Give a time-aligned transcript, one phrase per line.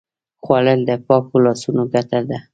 [0.43, 2.37] خوړل د پاکو لاسونو ګټه ده